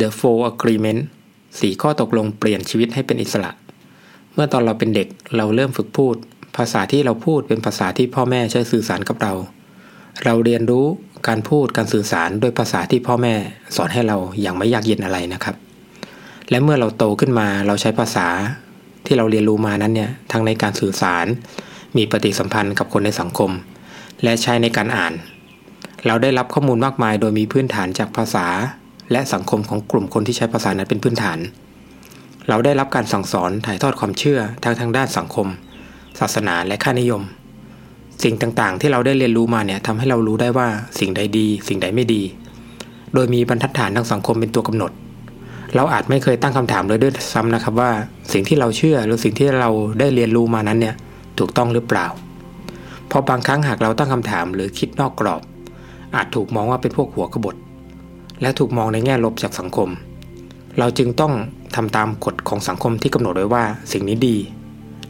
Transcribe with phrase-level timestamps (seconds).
[0.00, 1.00] The Four Agreement
[1.60, 3.50] สี่ข้อตกลงเปลี่ยนชีวิตให้เป็นอิสระ
[4.34, 6.16] เมื่อตอนเราเป็นเด็กเราเริ่มฝึกพูด
[6.56, 9.32] ภาษาที่เราพูดเป็นภาษาที่พ่อแม่ใช้สื่อสารกับเรา
[10.24, 10.86] เราเรียนรู้
[11.28, 13.34] การพูดการสื่อสารด้วยภาษาที่พ่อแม่
[13.76, 15.54] สอนให้เราอย่างไม่ยากเย็นอะไรนะครับ
[16.50, 18.26] และเมื่อเราโตขึ้นมาเราใช้ภาษา
[19.06, 21.26] ที่เราเรียนรู้มานั้นเนี่ยทั้งในการสื่อสาร
[21.96, 23.50] มีปฏิสัมพันธ์กับคนในสังคม
[24.22, 25.12] และใช้ในการอ่าน
[26.06, 28.46] เราได้รับข้อมูลมากมายโดยมีพื้นฐานจากภาษา
[29.12, 31.38] และสังคมของกลุ่มคนที่ใช้ภาษานั้นเป็นพื้นฐาน
[32.48, 35.46] เราได้รับการสั่งสอนถ่ายทอดความเชื่อทางทางด้านสังคม
[36.20, 37.22] ศาสนาและค่านิยม
[38.24, 40.68] สิ่งต่างๆ ที่เราได้เรียนรู้มาเนี่ยทำให้เรารู้ได้ว่า
[41.00, 42.22] สิ่งใดดี สิ่งใดไม่ดี
[43.14, 44.92] โดยมีบรรทัดฐานทางสังคมเป็นตัวกำหนด
[45.76, 47.90] เราอาจไม่เคยตั้งคำถามเลยด้วยซ้ำนะครับว่า
[48.32, 50.94] สิ่งที่เราเชื่อหรือสิ่งที่เราได้เรียนรู้มานั้นเนี่ย
[51.38, 52.06] ถูกต้องหรือเปล่า
[53.08, 55.42] เพราะบางครั้งหากเราตั้งคำถามหรือคิดนอกกรอบ
[56.14, 57.56] อาจถูกมองว่าเป็นพวกหัวกบฏ
[58.42, 59.88] และถูกมองในแง่ลบจากสังคม
[60.78, 61.32] เราจึงต้อง
[61.76, 64.36] ทำตามกฎของสังคมที่กำหนดไว้ว่าสิ่งนี้ดี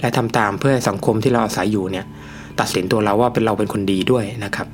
[0.00, 2.06] และทำตามเพื่อให้สังคมที่เราอาศัยอยู่เนี่ย
[2.60, 4.68] ตัดสินตัวเราว่าเป็นเราเป็นคนดีด้วยนะครับ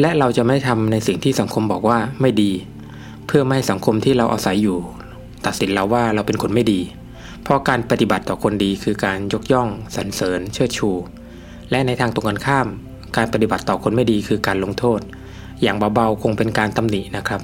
[0.00, 2.50] และเราจะไม่ทำในสิ่งที่สังคมบอกว่าไม่ดี
[3.26, 4.78] เพื่อไม่ให้สังคมที่เราอาศัยอยู่
[5.46, 6.80] ตัดสินเราว่าเราเป็นคนไม่ดี
[7.42, 10.90] เพราะการปฏิบัติต่อคนดีคือการยกย่องสรรเสริญ เชิดชู
[11.70, 12.66] และในทางตรงกันข้าม
[13.16, 15.00] การปฏิบัติต่อคนไม่ดีคือการลงโทษ
[15.62, 17.40] อย่างเบาๆคงเป็นการตำหนินะครับ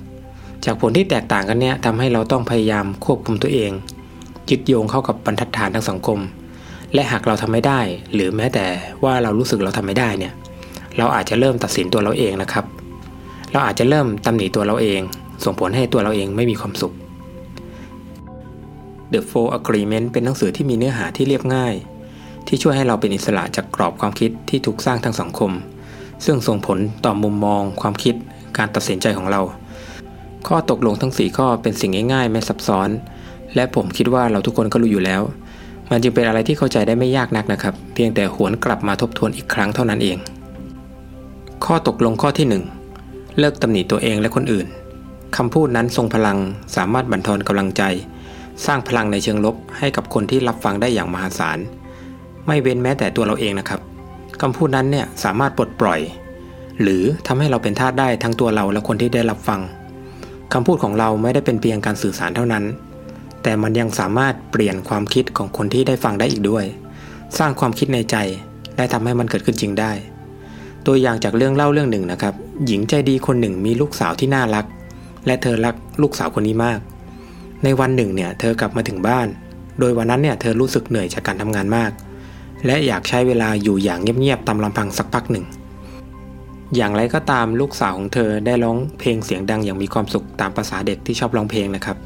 [0.64, 3.70] จากผลที่แตกต่างกันเนี่ยทำให้เราต้องพยายามควบคุมตัวเอง
[4.50, 6.19] ยึดโยงเข้ากับบรรทัดฐานทางสังคม
[6.94, 7.81] และหากเราทำไม่ได้
[8.14, 8.67] หรือแม้แต่
[9.05, 10.33] ว่าเรารู้สึกเราทำไม่ได้เนี่ย
[10.98, 12.64] เราอาจจะเริ่มตัดสินตัวเราเองนะครับ
[13.53, 15.00] เราอาจจะเริ่มตำหนิตัวเราเอง
[15.44, 16.94] ส่งผลให้ตัวเราเองไม่มีความสุข
[19.12, 21.75] The Four Agreement เป็นหนังสือที่มีเนื้อหาที่เรียบง่าย
[22.47, 25.50] ที่ช่วยให้เราเป็นอิสระจากกรอบความคิดที่ถูกสร้างทางสังคม
[26.25, 28.14] ซึ่งส่งผลต่อมุมมอง ความคิด
[28.56, 29.41] การตัดสินใจของเรา
[30.47, 32.88] ข้อตกลงทั้ง 4 ข้อเป็นสิ่งง่ายๆ ไม่ซับซ้อน
[33.54, 35.22] และผมคิดว่าเราทุกคนก็รู้อยู่แล้ว
[35.91, 40.19] มันจึงเป็นอะไรที่เข้าใจได้ไม่ยากนักนะครับ เพียงแต่หวนกลับมาทบทวนอีกครั้งเท่านั้นเอง
[41.65, 42.47] ข้อตกลงข้อที่
[42.91, 44.66] 1 เลิกตำหนิตัวเองและคนอื่น
[45.37, 46.38] คำพูดนั้นทรงพลัง
[46.76, 47.82] สามารถบั่นทอนกำลังใจ
[48.66, 51.59] สร้างพลังในเชิงลบให้กับคนที่รับฟังได้อย่างมหาศาล
[52.47, 53.81] ไม่เว้นแม้แต่ตัวเราเองนะครับ
[54.42, 56.00] คำพูดนั้นเนี่ยสามารถปลดปล่อย
[56.82, 59.60] หรือทำให้เราเป็นทาสได้ทั้งตัวเราและคนที่ได้รับฟัง
[60.52, 62.64] คำพูดของเราไม่ได้เป็นเพียงการสื่อสารเท่านั้น
[63.42, 66.64] แต่มันยังสามารถเปลี่ยนความคิดของคนที่ได้ฟังได้อีกด้วย
[67.38, 68.16] สร้างความคิดในใจ
[68.76, 69.92] และทำให้มันเกิดขึ้นจริงได้
[70.86, 72.34] ตัวอย่างจากเรื่องเล่าเรื่องหนึ่งนะครับ
[72.66, 74.64] หญิงใจดีคนหนึ่งมีลูกสาวที่น่ารัก
[75.26, 76.78] และเธอรักลูกสาวคนนี้มาก
[77.64, 79.26] ในวันหนึ่งเนี่ยเธอกลับมาถึงบ้าน
[79.80, 81.91] โดยวันนั้นเนี่ยเธอรู้สึกเหนื่อยจากการทำงานมาก
[82.66, 85.44] และอยากใช้เวลาอยู่อย่างเงียบๆตามลำพังสักพักหนึ่ง
[86.77, 91.97] อย่างไรก็ตามลูกสาวของเธอได้ร้องเพลงเสียงดังอย่างมีความสุขตามภาษาเด็กที่ชอบร้องเพลงนะครับ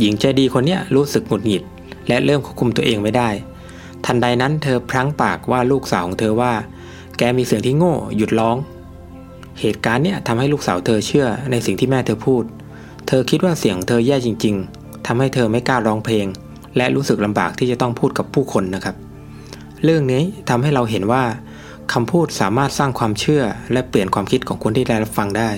[0.00, 1.62] หญิงใจดีคนนี้รู้สึกหงุดหงิด
[2.08, 3.28] และเริ่มควบคุมตัวเองไม่ได้
[4.04, 6.52] ทันใดนั้นเธอพลั้งปากว่าลูกสาวของเธอว่า
[7.18, 8.56] แกมีเสียงที่โง่หยุดร้อง
[9.60, 12.44] เหตุการณ์เนี่ยทำให้ลูกสาวเธอเชื่อในสิ่งที่แม่เธอพูด
[13.08, 16.26] เธอคิดว่าเสียงเธอแย่จริง ๆทำให้เธอไม่กล้าร้องเพลง
[16.76, 18.96] และรู้สึกลำบากที่จะต้องพูดกับผู้คนนะครับ
[19.82, 21.24] เรื่องนี้ทำให้เราเห็นว่า
[21.92, 23.42] คำพูดสามารถสร้างความเชื่อ
[23.72, 25.50] และเปลี่ยนความคิดของคนที่ได้รับฟังได้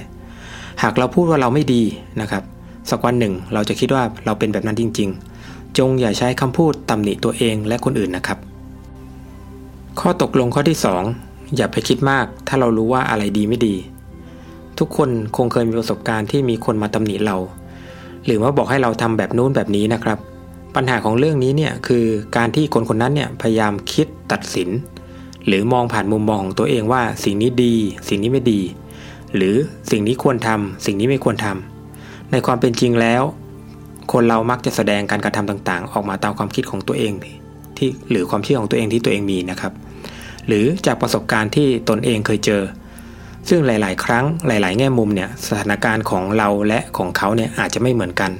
[0.82, 1.82] หากเราพูดว่าเราไม่ดี
[2.20, 2.42] นะครับ
[2.90, 5.08] สักวันหนึ่งเราจะคิดว่าเราเป็นแบบนั้นจริง
[5.42, 8.38] ๆ จงอย่าใช้คำพูดตำหนิตัวเองและคนอื่นนะครับ
[10.00, 10.78] ข้อตกลงข้อที่
[11.16, 13.74] 2 อย่าไปคิดมาก ถ้าเรารู้ว่าอะไรดีไม่ดี
[14.78, 17.36] ทุกคนคงเคยมีประสบการณ์ที่มีคนมาตำหนิเรา
[18.24, 20.18] หรือว่าบอกให้เราทำแบบนู้นแบบนี้นะครับ
[20.76, 22.04] ปัญหาของเรื่องนี้เนี่ยคือ
[22.36, 24.68] การที่คนคนนั้นเนี่ยพยายามคิดตัดสิน
[25.46, 27.74] หรือมองผ่านมุมมองของตัวเองว่าสิ่งนี้ดี
[28.08, 28.60] สิ่งนี้ไม่ดี
[29.36, 29.54] หรือ
[29.90, 33.22] สิ่งนี้ควรทำสิ่งนี้ไม่ควรทำในความเป็นจริงแล้ว
[34.12, 37.12] คนเรามักจะแสดงการกระทำต่างๆ ออกมาตามความคิดของตัวเอง
[37.76, 39.72] ที่หรือความเชื่อของตัวเองที่ตัวเองมีนะครับ
[40.46, 42.62] หรือจากประสบการณ์ที่ตนเองเคยเจอ
[43.48, 48.32] ซึ่งหลาย ๆ ครั้งหลาย ๆ แง่มุมเนี่ยสถานการณ์ของเราและของเขาเนี่ยอาจจะไม่เหมือนกัน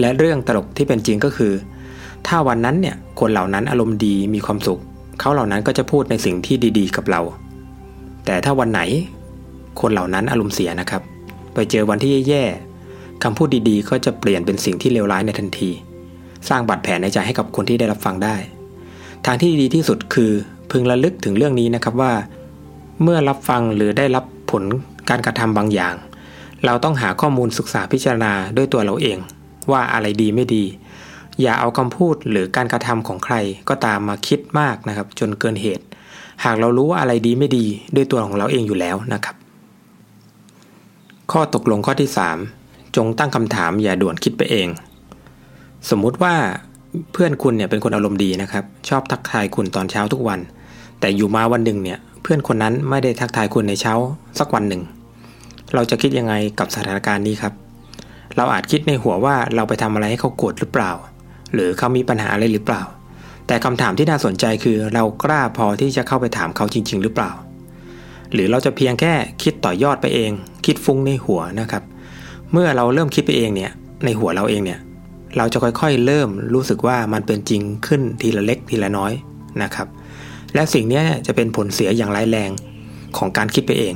[0.00, 1.52] และเรื่องตลกที่เป็นจริงก็คือ
[2.26, 4.80] ถ้าวันนั้นเนี่ยคนเหล่านั้นอารมณ์ดีมีความสุข
[5.20, 7.20] เขาเหล่านั้นก็จะพูดในสิ่งที่ดีๆ กับเรา
[8.24, 8.80] แต่ถ้าวันไหน
[9.80, 11.02] คนเหล่านั้นอารมณ์เสียนะครับ
[11.54, 15.70] ไปเจอวันที่แย่ๆคำพูดดีๆ ก็จะเปลี่ยนเป็นสิ่งที่เลวร้ายในทันที
[16.48, 18.36] สร้างบาดแผลในใจให้กับคนที่ได้รับฟังได้
[19.26, 20.30] ทางที่ดีที่สุดคือ
[20.70, 22.12] พึงระลึกถึงเรื่องนี้นะครับว่า
[23.02, 24.62] เมื่อรับฟังหรือได้รับผล
[25.08, 25.94] การกระทำบางอย่าง
[26.64, 29.18] เราต้องหาข้อมูลศึกษาพิจารณาด้วยตัวเราเอง
[29.70, 30.64] ว่าอะไรดีไม่ดี
[31.42, 33.34] อย่าเอาคำพูดหรือการกระทำของใคร
[33.68, 35.84] ก็ตามมาคิดมากนะครับ จนเกินเหตุ
[36.44, 37.64] หากเรารู้ว่าอะไรดีไม่ดี
[37.96, 39.36] ด้วยตัวของเราเองอยู่แล้วนะครับ
[41.32, 42.10] ข้อตกลงข้อที่
[42.52, 44.68] 3 จงตั้งคำถามอย่าด่วนคิดไปเอง
[45.90, 46.34] สมมุติว่า
[47.12, 50.40] เพื่อนคุณเนี่ยเป็นคนอารมณ์ดีนะครับ ชอบทักทายคุณตอนเช้าทุกวัน
[51.00, 53.94] แต่อยู่มาวันหนึ่งเนี่ยเพื่อนคนนั้นไม่ได้ทักทายคุณในเช้า
[54.38, 54.82] สักวันหนึ่ง
[55.74, 57.52] เราจะคิดยังไงกับสถานการณ์นี้ครับ
[58.36, 60.92] เราอาจคิดในหัวว่าเราไปทำอะไรให้เขาโกรธหรือเปล่า
[61.54, 62.82] หรือเขามีปัญหาอะไรหรือเปล่า
[63.46, 67.30] แต่คำถามที่น่าสนใจคือเรากล้าพอที่จะเข้าไปถามเขาจริง ๆ หรือเปล่า
[68.32, 69.12] หรือเราจะเพียงแค่
[69.42, 70.30] คิดต่อยอดไปเอง
[70.66, 71.82] คิดฟุ้งในหัวนะครับ
[72.52, 73.70] เมื่อเราเริ่มคิดไปเองเนี่ย
[74.04, 74.80] ในหัวเราเองเนี่ย
[75.36, 79.12] เราจะค่อยๆ เริ่มรู้สึกว่ามันเป็นจริงขึ้นทีละเล็กทีละน้อย
[79.62, 79.88] นะครับ
[80.54, 82.50] และสิ่งนี้จะเป็นผลเสียอย่างร้ายแรง
[83.16, 83.94] ของการคิดไปเอง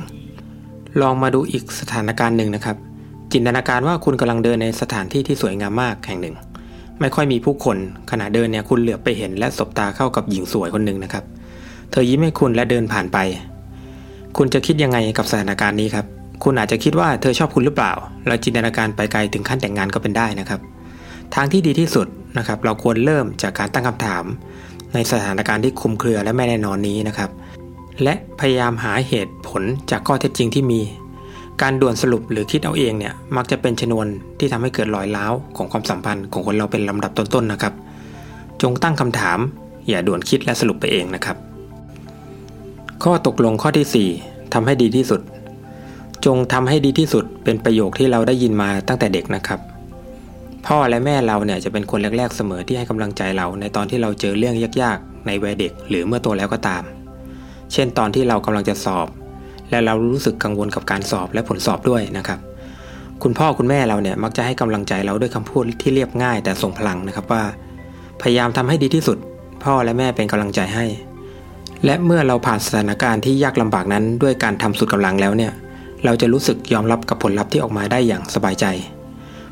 [1.01, 2.77] ลองมาดูอีกสถานการณ์หนึ่งนะครับ
[3.33, 6.35] จินตนาการว่าคุณกำลังเดินในสถานที่ที่สวยงามมากแห่งหนึ่ง
[6.99, 7.77] ไม่ค่อยมีผู้คน
[8.11, 11.23] ขณะเดินเนี่ยคุณเหลือบไปเห็นและสบตาเข้ากับหญิงสวยคนหนึ่งนะครับ
[11.91, 13.17] เธอยิ้มให้คุณและเดินผ่านไป
[14.37, 16.05] คุณจะคิดยังไงกับสถานการณ์นี้ครับ
[16.43, 17.93] คุณอาจจะคิดว่าเธอชอบคุณหรือเปล่า
[18.27, 20.59] แล้วจินตนาการไปไกลถึงขั้นแต่งงานก็เป็นได้นะครับ
[21.35, 22.07] ทางที่ดีที่สุด
[22.37, 24.23] นะครับ เราควรเริ่มจากการตั้งคำถาม
[24.93, 27.29] ในสถานการณ์ที่คุมเครือและไม่แน่นอนนี้นะครับ
[28.03, 30.81] และพยายามหาเหตุผลจากข้อเท็จจริงที่มี
[31.61, 34.07] การด่วนสรุปหรือคิดเอาเองเนี่ยมักจะเป็นชนวน
[34.39, 37.73] ที่ทำให้เกิดรอยร้าวของความสัมพันธ์ของคนเราเป็นลำดับต้นๆนะครับ
[38.61, 39.39] จงตั้งคำถาม
[39.87, 41.37] อย่าด่วนคิดและสรุปไปเองนะครับ
[43.03, 45.21] ข้อตกลงข้อที่ 4ทำให้ดีที่สุด
[46.25, 49.59] จงทำให้ดีที่สุดเป็นประโยคที่เราได้ยินมาตั้งแต่เด็กนะครับ
[50.67, 56.83] พ่อและแม่เราเนี่ยจะเป็นคนแรกๆเสมอที่ให้กำลังใจเราในตอนที่เราเจอเรื่องยากๆ ในวัยเด็ก หรือเมื่อโตแล้วก็ตาม
[57.73, 59.07] เช่นตอนที่เรากำลังจะสอบ
[59.71, 62.39] และเรารู้สึกกังวลกับการสอบและผลสอบด้วยนะครับ
[63.23, 67.43] คุณพ่อคุณแม่เราเนี่ยมักจะให้กำลังใจเราด้วยคำพูดที่เรียบง่ายแต่ทรงพลังนะครับว่า
[68.21, 69.17] พยายามทำให้ดีที่สุด
[69.63, 70.85] พ่อและแม่เป็นกำลังใจให้
[71.85, 75.51] และเมื่อเราผ่านสถานการณ์ที่ยากลำบากนั้นด้วยการทำสุดกำลังแล้วเนี่ย
[76.05, 78.65] เราจะรู้สึกยอมรับกับผลลัพธ์ที่ออกมาได้อย่างสบายใจ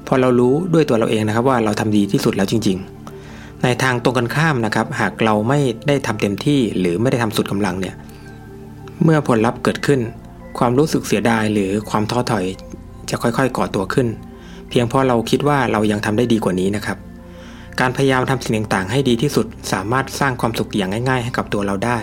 [0.07, 2.77] พอเรารู้ด้วยตัวเราเองนะครับว่าเราทำดีที่สุดแล้วจริง
[3.21, 7.95] ๆ ในทางตรงกันข้ามนะครับ หากเราไม่ได้ทำเต็มที่หรือไม่ได้ทำสุดกำลังเนี่ย
[9.03, 9.99] เมื่อผลลัพธ์เกิดขึ้น
[10.57, 12.45] ความรู้สึกเสียดายหรือความท้อถอย
[13.09, 14.07] จะค่อยๆก่อตัวขึ้น
[14.69, 16.97] เพียงเพราะเราคิดว่าเรายังทำได้ดีกว่านี้นะครับ
[17.79, 21.97] การพยายามทำสิ่งต่างๆ ให้ดีที่สุดสามารถสร้างความสุขอย่างง่าย ๆ ให้กับตัวเราได้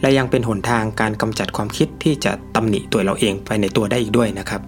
[0.00, 4.60] และยังเป็นหนทางการกำจัดความคิดที่จะตำหนิตัวเราเองไปในตัวได้อีกด้วยนะครับ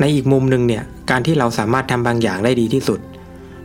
[0.00, 3.00] ในอีกมุมหนึ่งเนี่ยการที่เราสามารถทำบางอย่างได้ดีที่สุด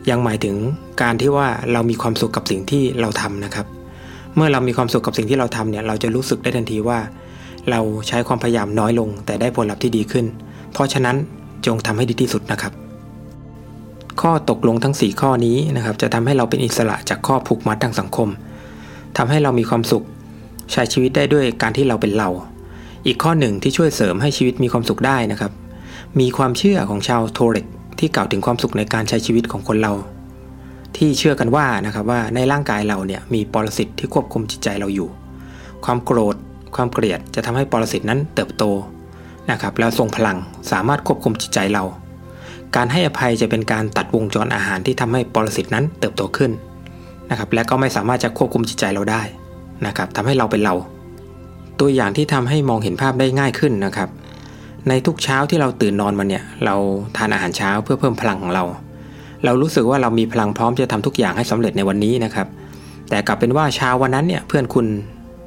[0.09, 0.55] ยังหมายถึง
[1.01, 3.67] การที่ว่าเรามีความสุขกับสิ่งที่เราทำนะครับ
[4.35, 6.99] เมื่อเรามีความสุขกับสิ่งที่เราทำเนี่ยเราจะรู้สึกได้ทันทีว่า
[7.69, 10.25] เราใช้ความพยายามน้อยลง แต่ได้ผลลัพธ์ที่ดีขึ้น
[10.73, 11.15] เพราะฉะนั้น
[11.65, 12.73] จงทำให้ดีที่สุดนะครับ
[14.21, 18.29] ข้อตกลงทั้ง 4 ข้อนี้นะครับจะทำให้เราเป็นอิสระจากข้อผูกมัดทางสังคม
[19.17, 20.05] ทำให้เรามีความสุข
[20.71, 22.29] ใช้ชีวิตได้ด้วยการที่เราเป็นเรา
[23.05, 25.51] อีกข้อหนึ่งที่ช่วยเสริมให้ชีวิตมีความสุขได้นะครับ
[26.19, 27.65] มีความเชื่อของชาวโทเรก
[27.99, 29.93] ที่กล่าวถึงความสุขในการใช้ชีวิตของคนเรา
[30.97, 35.09] ที่เชื่อกันว่านะครับว่าในร่างกายเราเนี่ยมีปรสิตที่ควบคุมจิตใจเราอยู่
[35.85, 36.35] ความโกรธ
[36.75, 38.63] ความเกลียดจะทำให้ปรสิตนั้นเติบโต
[39.51, 40.37] นะครับแล้วทรงพลัง
[40.71, 41.83] สามารถควบคุมจิตใจเรา
[42.75, 46.51] การให้อภัยจะเป็นการตัดวงจรอาหารที่ทำให้ปรสิตนั้นเติบโตขึ้น
[47.29, 49.21] นะครับและก็ไม่สามารถจะควบคุมจิตใจเราได้
[49.85, 50.73] นะครับทำให้เราเป็นเรา
[51.79, 54.09] ตัวอย่างที่ทำให้มองเห็นภาพได้ง่ายขึ้นนะครับ
[54.87, 56.75] ในทุกเช้าที่เราตื่นนอนมาเนี่ยเรา
[57.17, 58.63] ทานอาหารเช้าเพื่อเพิ่มพลังของเรา
[59.45, 62.47] เรารู้สึกว่าเรามีพลังพร้อมจะทำทุกอย่างให้สำเร็จในวันนี้นะครับ
[63.09, 64.85] แต่กลับเป็นว่าเช้าวันนั้นเนี่ยเพื่อนคุณ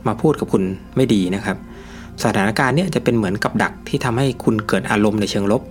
[0.07, 0.63] มาพูดกับคุณ
[0.97, 1.57] ไม่ดีนะครับ
[2.25, 5.63] สถานการณ์เนี่ยจะเป็นเหมือนกับดักที่ทำให้คุณเกิดอารมณ์ในเชิงลบ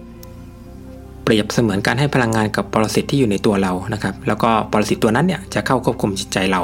[1.24, 6.62] เปรียบเสมือนการให้พลังงานกับปรสิตที่อยู่ในตัวเรานะครับ แล้วก็ปรสิตตัวนั้นเนี่ยจะเข้าควบคุมจิตใจเรา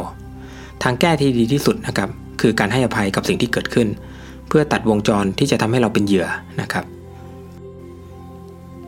[0.83, 2.09] ทางแก้ที่ดีที่สุดนะครับ
[2.41, 3.87] คือการให้อภัยกับสิ่งที่เกิดขึ้น
[4.47, 6.27] เพื่อตัดวงจรที่จะทำให้เราเป็นเหยื่อ
[6.61, 6.85] นะครับ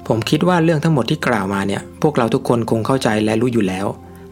[0.08, 3.86] ผมคิดว่าเรื่องทั้งหมดที่กล่าวมาเนี่ย พวกเราทุกคนคงเข้าใจและรู้อยู่แล้ว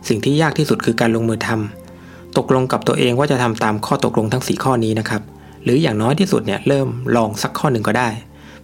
[0.07, 5.21] สิ่งที่ยากที่สุดคือการลงมือทำตกลงกับตัวเองว่าจะทำตามข้อตกลงทั้ง 4 ข้อนี้นะครับ
[5.63, 8.09] หรืออย่างน้อยที่สุดเนี่ยเริ่มลองสักข้อหนึ่งก็ได้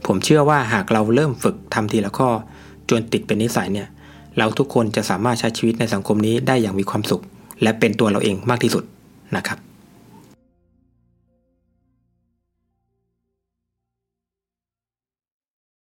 [0.05, 2.29] ผมเชื่อว่าหากเราเริ่มฝึกทำทีละข้อ
[2.89, 3.87] จนติดเป็นนิสัยเนี่ย
[4.37, 7.21] เราทุกคนจะสามารถใช้ชีวิตในสังคมนี้ได้อย่างมีความสุข
[7.63, 8.83] และเป็นตัวเราเองมากที่สุด
[9.35, 9.57] นะครับ